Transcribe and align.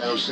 É 0.00 0.06
Deus. 0.06 0.30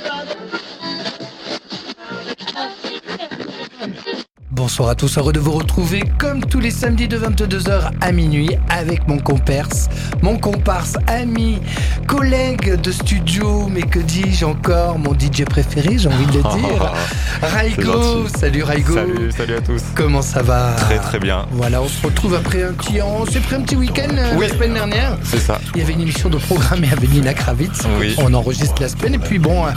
Bonsoir 4.59 4.89
à 4.89 4.97
tous, 4.97 5.17
heureux 5.17 5.33
de 5.33 5.39
vous 5.39 5.53
retrouver 5.53 6.03
comme 6.19 6.41
tous 6.41 6.59
les 6.59 6.73
samedis 6.73 7.07
de 7.07 7.17
22h 7.17 7.93
à 8.01 8.11
minuit 8.11 8.51
avec 8.69 9.07
mon 9.07 9.19
comparse, 9.19 9.89
mon 10.21 10.37
comparse, 10.37 10.95
ami, 11.07 11.61
collègue 12.09 12.75
de 12.81 12.91
studio, 12.91 13.69
mais 13.73 13.83
que 13.83 14.01
dis-je 14.01 14.45
encore, 14.45 14.99
mon 14.99 15.15
DJ 15.15 15.45
préféré, 15.45 15.97
j'ai 15.97 16.09
envie 16.09 16.27
de 16.27 16.33
le 16.33 16.43
dire. 16.43 16.93
Raigo, 17.41 18.27
salut 18.37 18.65
Raigo. 18.65 18.95
Salut, 18.95 19.31
salut 19.31 19.55
à 19.55 19.61
tous. 19.61 19.81
Comment 19.95 20.23
ça 20.23 20.43
va? 20.43 20.73
Très 20.77 20.99
très 20.99 21.21
bien. 21.21 21.47
Voilà, 21.53 21.81
on 21.81 21.89
se 21.89 22.05
retrouve 22.05 22.35
après 22.35 22.65
un 22.65 22.73
petit, 22.73 23.01
on 23.01 23.27
s'est 23.27 23.39
pris 23.39 23.55
un 23.55 23.61
petit 23.61 23.77
week-end 23.77 24.09
euh, 24.13 24.35
Oui. 24.37 24.49
la 24.49 24.55
semaine 24.55 24.75
dernière. 24.75 25.17
C'est 25.23 25.39
ça. 25.39 25.61
Il 25.77 25.83
y 25.83 25.85
avait 25.85 25.93
une 25.93 26.01
émission 26.01 26.31
de 26.31 26.39
programmée 26.39 26.89
avec 26.93 27.09
Nina 27.13 27.33
Kravitz. 27.33 27.83
Oui. 28.01 28.17
On 28.19 28.35
enregistre 28.35 28.83
la 28.83 28.89
semaine. 28.89 29.15
Et 29.15 29.19
puis 29.21 29.39
bon, 29.39 29.67
euh, 29.67 29.71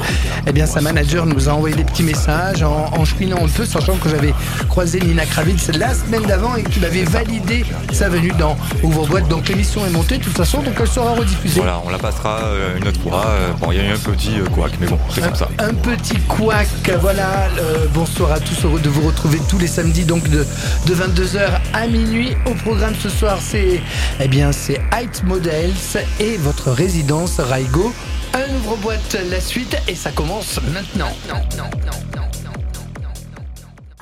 eh 0.47 0.51
bien, 0.51 0.65
sa 0.65 0.81
manager 0.81 1.27
nous 1.27 1.49
a 1.49 1.51
envoyé 1.51 1.75
des 1.75 1.83
petits 1.83 2.01
messages 2.01 2.63
en, 2.63 2.89
en 2.91 3.05
chouinant 3.05 3.45
un 3.45 3.47
peu, 3.47 3.63
sachant 3.63 3.97
que 3.97 4.09
j'avais 4.09 4.33
croisé 4.71 5.01
Nina 5.01 5.25
Kravitz 5.25 5.67
la 5.77 5.93
semaine 5.93 6.23
d'avant 6.23 6.55
et 6.55 6.63
qu'il 6.63 6.85
avait 6.85 7.03
validé 7.03 7.65
sa 7.91 8.07
venue 8.07 8.31
dans 8.39 8.55
Ouvre-Boîte. 8.83 9.27
Donc 9.27 9.49
l'émission 9.49 9.85
est 9.85 9.89
montée 9.89 10.17
de 10.17 10.23
toute 10.23 10.37
façon, 10.37 10.61
donc 10.61 10.75
elle 10.79 10.87
sera 10.87 11.11
rediffusée. 11.11 11.59
Voilà, 11.59 11.81
on 11.85 11.89
la 11.89 11.97
passera 11.97 12.39
euh, 12.45 12.77
une 12.77 12.87
autre 12.87 13.01
fois. 13.01 13.25
Euh, 13.27 13.51
Bon, 13.59 13.69
il 13.73 13.77
y 13.77 13.81
a 13.81 13.83
eu 13.83 13.91
un 13.91 13.97
petit 13.97 14.39
euh, 14.39 14.45
couac, 14.45 14.71
mais 14.79 14.87
bon, 14.87 14.97
c'est 15.13 15.19
comme 15.21 15.35
ça. 15.35 15.49
Un 15.59 15.73
petit 15.73 16.15
couac, 16.21 16.69
voilà. 17.01 17.49
euh, 17.59 17.85
bonsoir 17.93 18.31
à 18.31 18.39
tous, 18.39 18.63
heureux 18.63 18.79
de 18.79 18.87
vous 18.87 19.05
retrouver 19.05 19.39
tous 19.49 19.59
les 19.59 19.67
samedis, 19.67 20.05
donc 20.05 20.29
de, 20.29 20.47
de 20.87 20.95
22h 20.95 21.49
à 21.73 21.87
minuit. 21.87 22.37
Au 22.45 22.53
programme 22.53 22.95
ce 22.97 23.09
soir, 23.09 23.39
c'est 23.41 23.81
eh 24.21 24.27
bien 24.29 24.53
c'est 24.53 24.79
Height 24.93 25.21
Models 25.25 25.73
et 26.21 26.37
votre 26.37 26.71
résidence 26.71 27.41
Raigo. 27.41 27.93
Un 28.33 28.55
ouvre-boîte 28.55 29.17
la 29.29 29.41
suite 29.41 29.75
et 29.89 29.95
ça 29.95 30.11
commence 30.11 30.61
maintenant. 30.73 31.11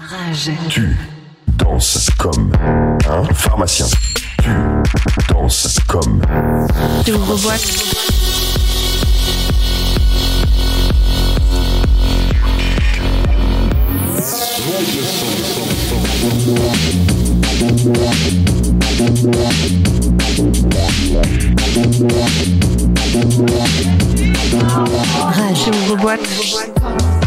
Rage. 0.09 0.51
Tu 0.69 0.97
danses 1.49 2.09
comme 2.17 2.51
un 3.07 3.23
pharmacien. 3.31 3.85
Tu 4.41 4.49
danses 5.31 5.77
comme 5.87 6.19
Tu 7.05 7.13
ouvre-boîte. 7.13 7.61
Rage. 25.35 25.63
Tu 25.63 25.69
ouvre-boîte. 25.69 27.18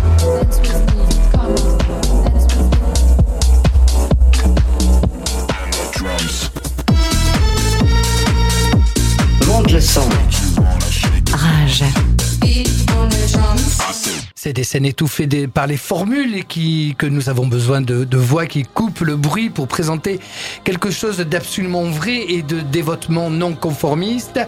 C'est 14.35 14.53
des 14.53 14.63
scènes 14.65 14.85
étouffées 14.85 15.27
par 15.49 15.67
les 15.67 15.77
formules 15.77 16.37
et 16.37 16.43
qui, 16.43 16.95
que 16.97 17.07
nous 17.07 17.29
avons 17.29 17.47
besoin 17.47 17.81
de, 17.81 18.05
de 18.05 18.17
voix 18.17 18.47
qui 18.47 18.63
coupent 18.63 19.01
le 19.01 19.17
bruit 19.17 19.51
pour 19.51 19.67
présenter 19.67 20.21
quelque 20.63 20.91
chose 20.91 21.19
d'absolument 21.19 21.85
vrai 21.85 22.27
et 22.29 22.43
de 22.43 22.61
dévotement 22.61 23.29
non 23.29 23.55
conformiste. 23.55 24.39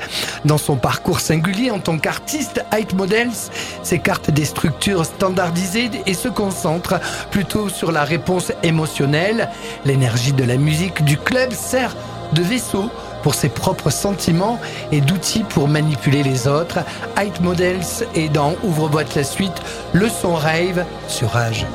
Dans 0.45 0.59
son 0.59 0.77
parcours 0.77 1.19
singulier 1.19 1.73
en 1.73 1.81
tant 1.81 1.99
qu'artiste, 1.99 2.65
Height 2.73 2.95
Models 2.95 3.31
s'écarte 3.83 4.31
des 4.31 4.45
structures 4.45 5.05
standardisées 5.05 5.91
et 6.07 6.15
se 6.15 6.29
concentre 6.29 7.01
plutôt 7.33 7.69
sur 7.69 7.91
la 7.91 8.05
réponse 8.05 8.53
émotionnelle. 8.63 9.49
L'énergie 9.85 10.33
de 10.33 10.45
la 10.45 10.57
musique 10.57 11.05
du 11.05 11.17
club 11.17 11.53
sert 11.53 11.97
de 12.33 12.43
vaisseau 12.43 12.91
pour 13.25 13.35
ses 13.35 13.49
propres 13.49 13.91
sentiments 13.91 14.61
et 14.93 15.01
d'outils 15.01 15.45
pour 15.45 15.67
manipuler 15.67 16.23
les 16.23 16.47
autres. 16.47 16.81
Height 17.17 17.41
Models 17.41 18.07
est 18.15 18.29
dans 18.29 18.55
Ouvre-boîte 18.63 19.15
la 19.15 19.25
suite, 19.25 19.63
le 19.95 20.09
son 20.11 20.35
rave 20.35 20.85
sur. 21.09 21.25
Rage. 21.31 21.67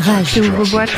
Rage. 0.00 0.32
Je 0.34 0.42
vous 0.42 0.70
boîte. 0.70 0.90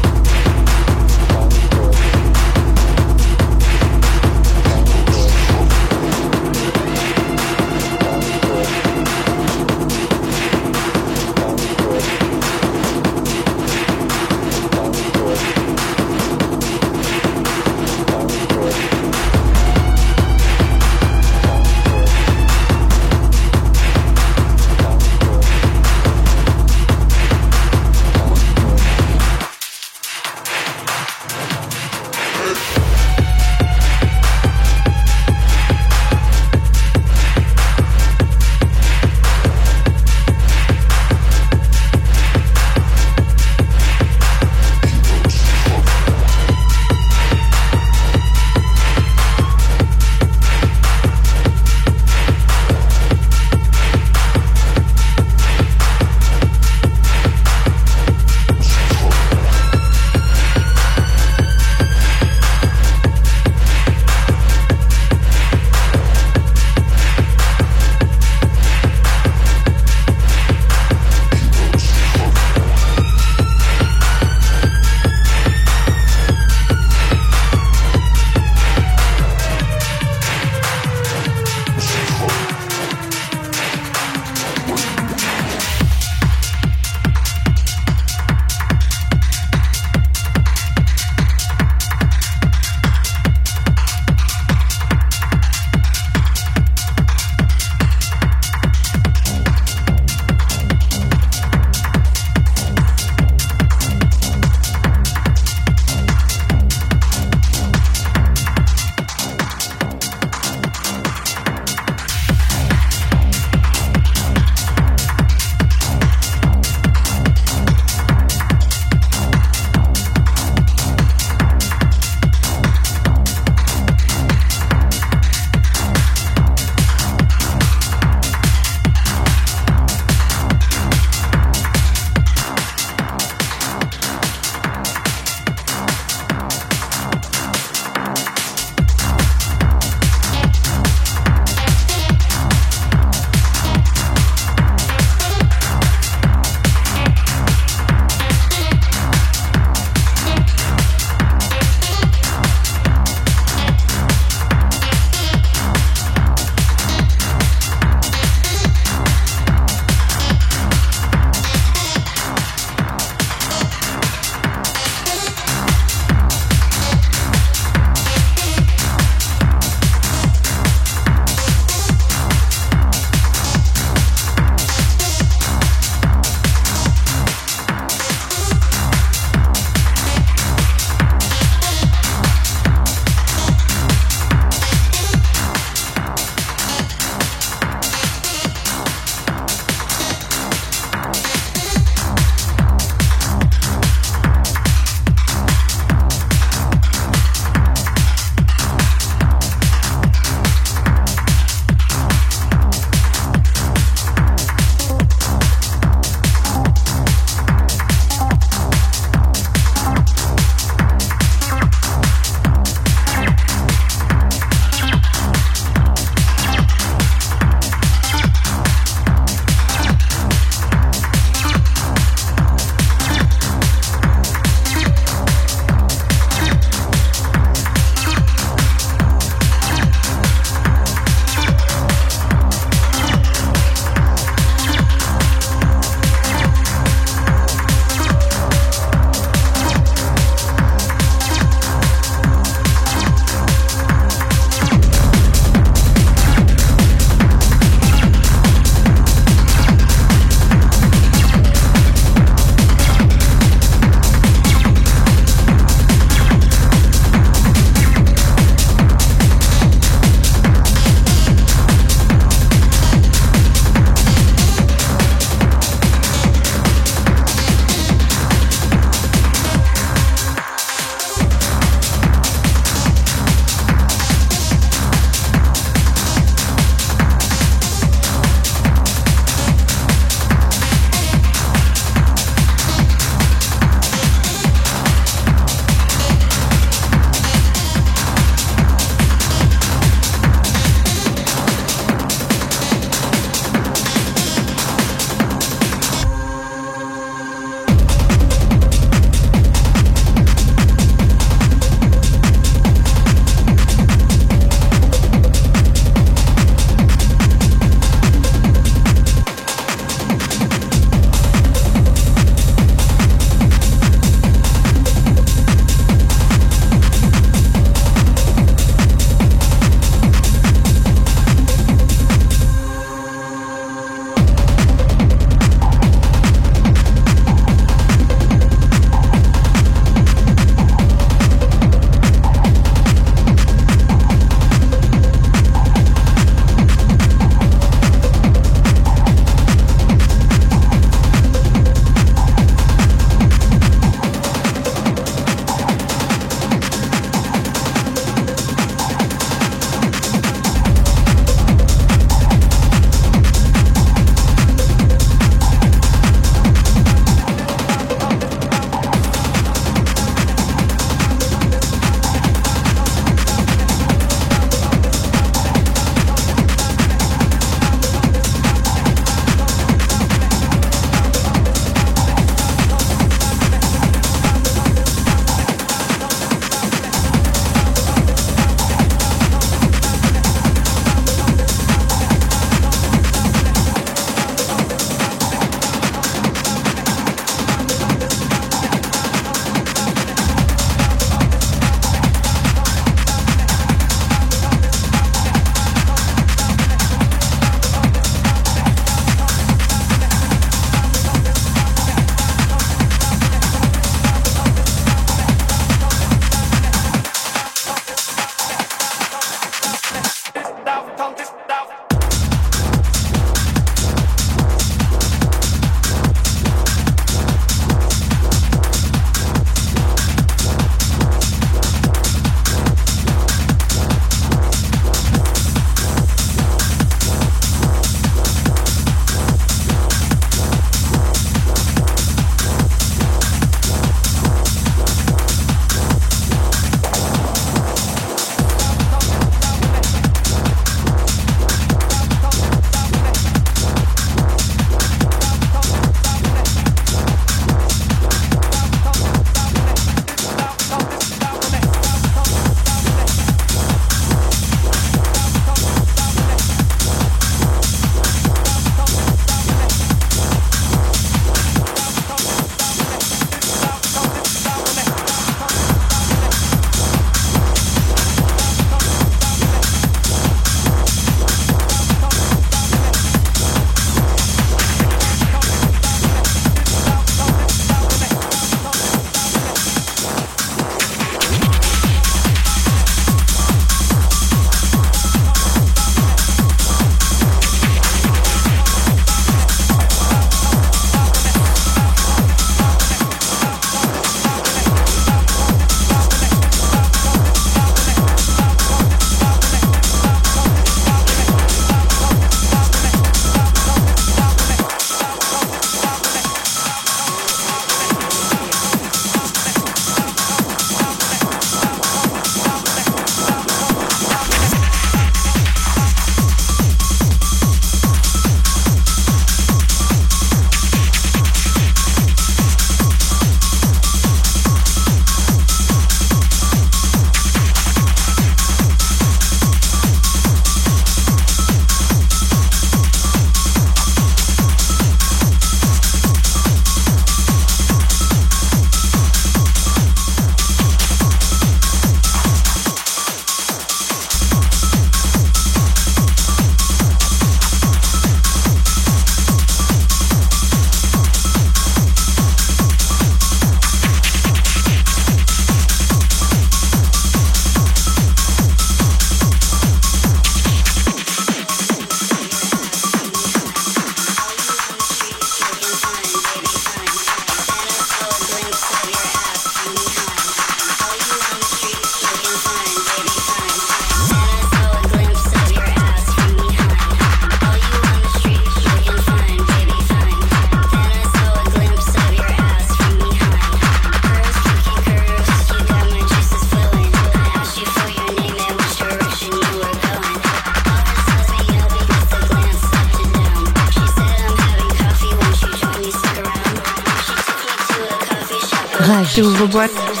Rage. 599.11 599.23
J'ouvre 599.23 599.47
boîte. 599.47 600.00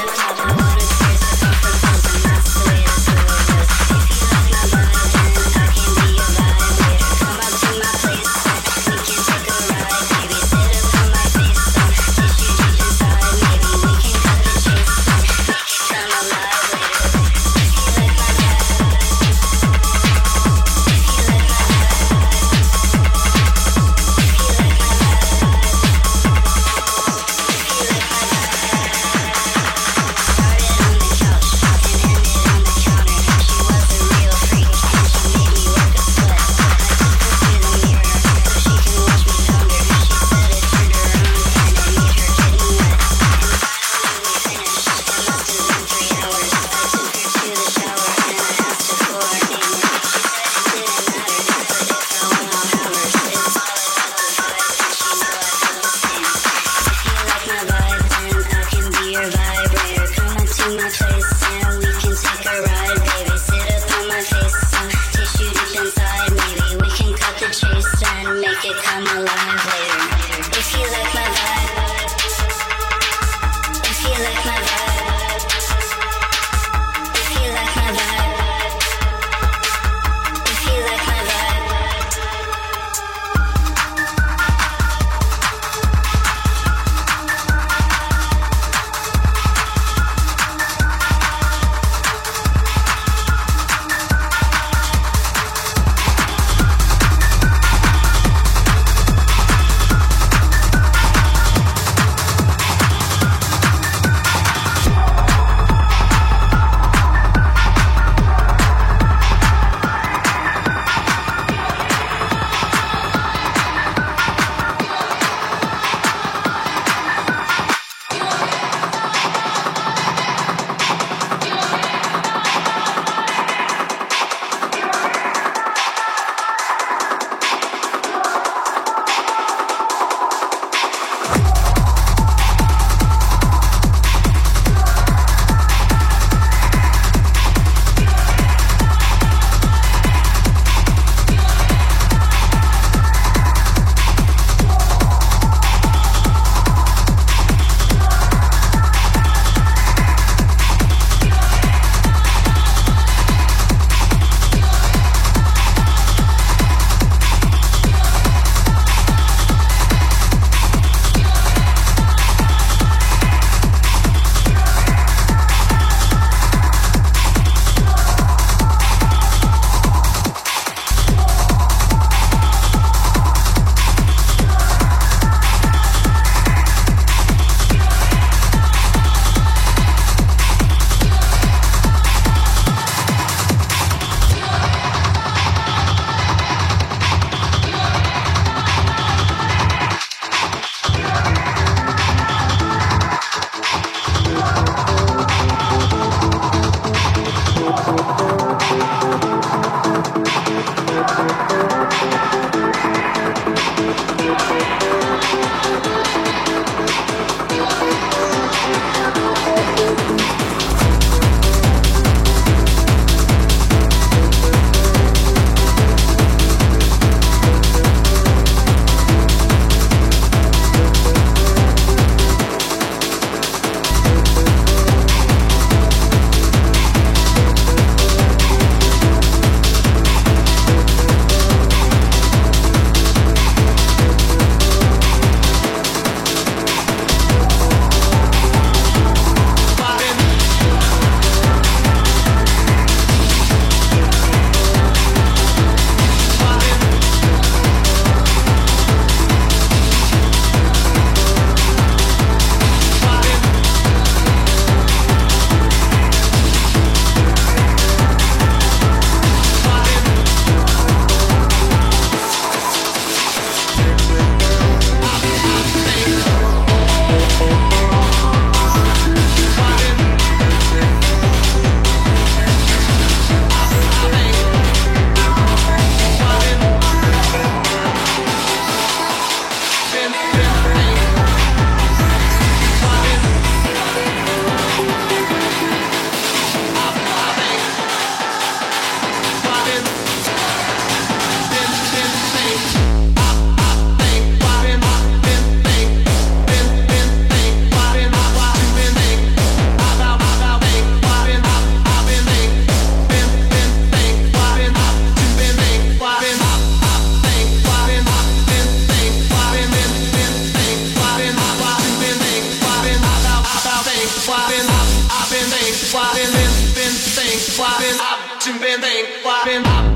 I've 319.43 319.47
been, 319.47 319.65
I've 319.65 319.90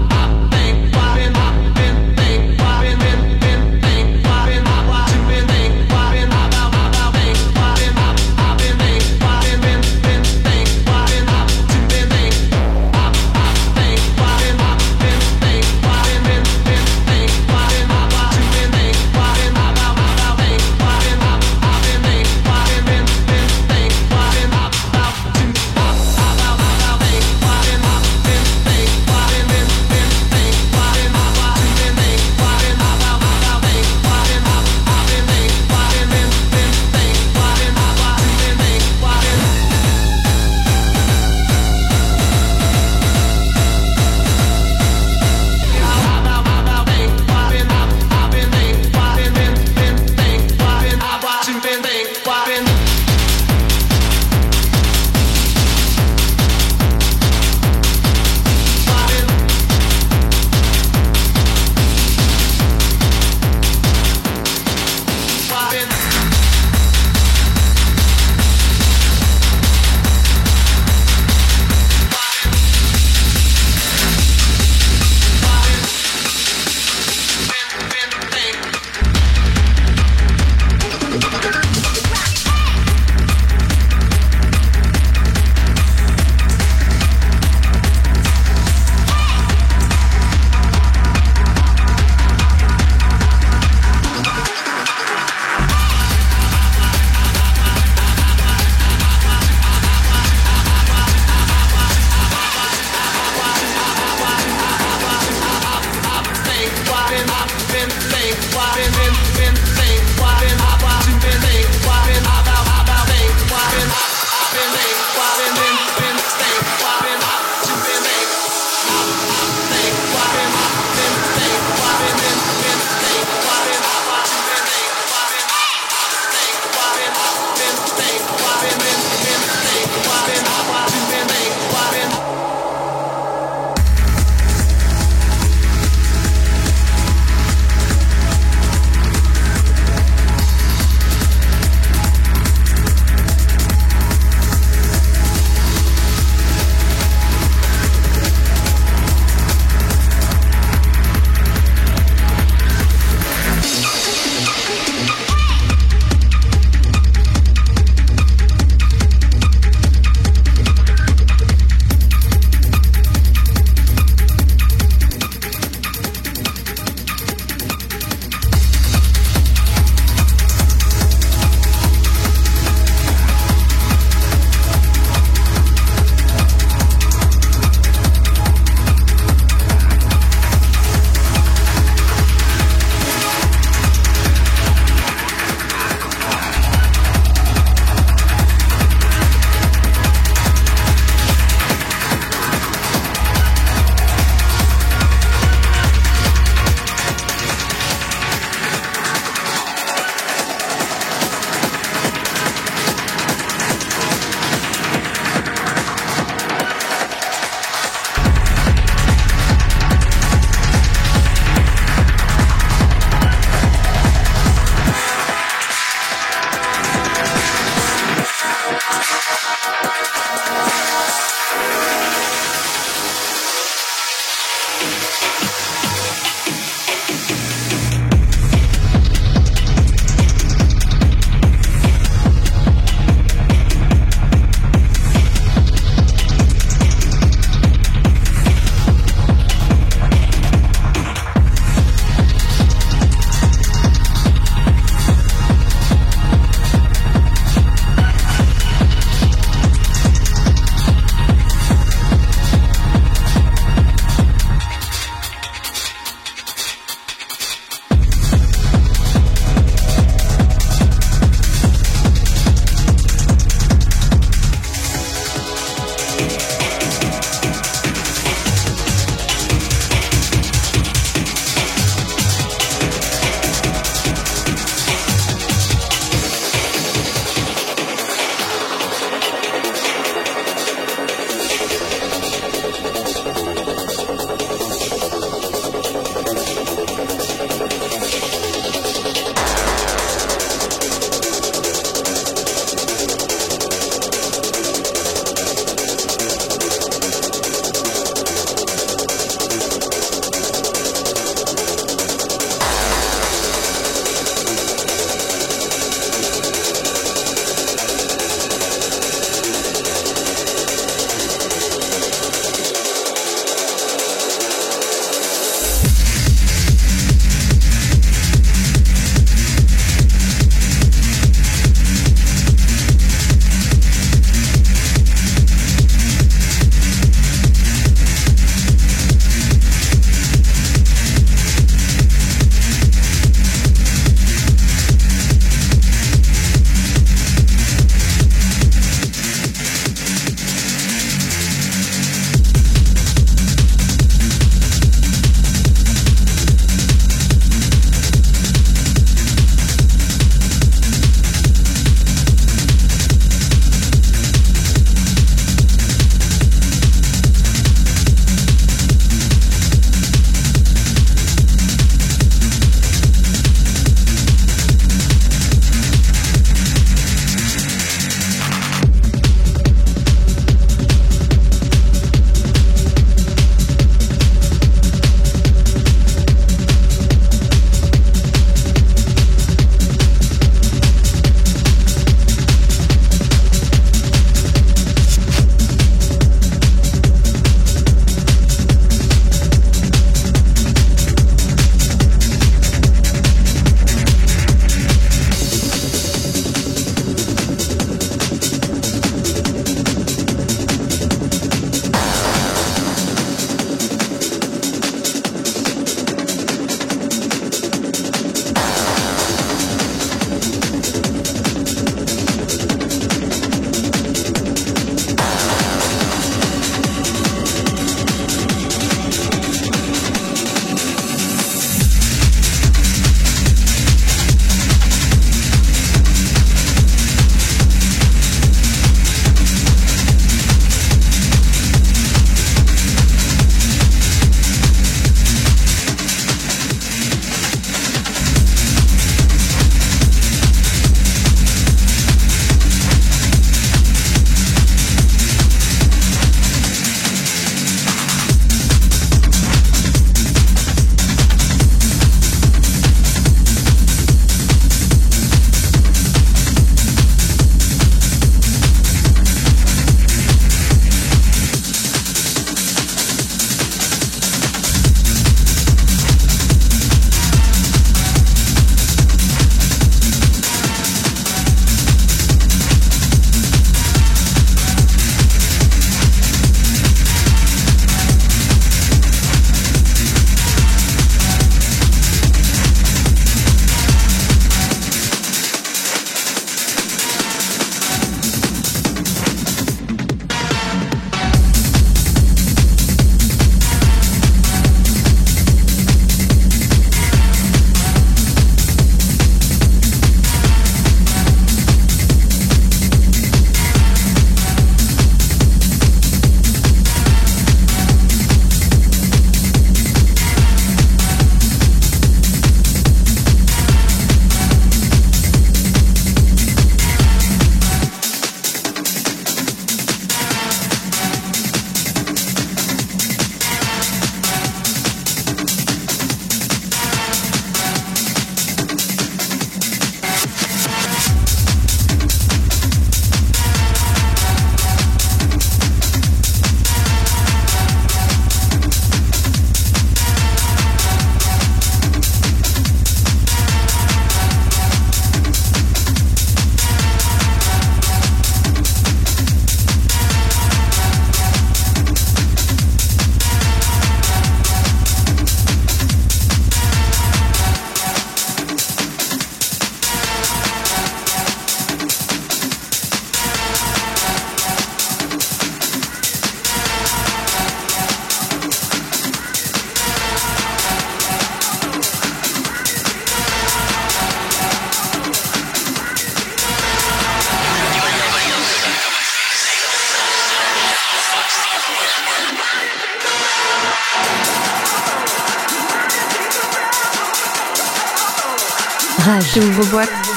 Rage. 589.06 589.36
J'ouvre 589.36 589.66
boîte. 589.70 590.15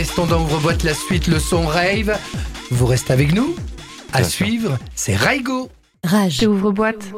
L'instant 0.00 0.24
dans 0.24 0.42
Ouvre-boîte 0.44 0.82
la 0.82 0.94
suite, 0.94 1.26
le 1.26 1.38
son 1.38 1.66
rave. 1.66 2.18
Vous 2.70 2.86
restez 2.86 3.12
avec 3.12 3.34
nous. 3.34 3.54
À 4.14 4.24
suivre, 4.24 4.78
c'est 4.94 5.14
Raigo. 5.14 5.68
Rage. 6.02 6.42
Ouvre-boîte. 6.42 7.12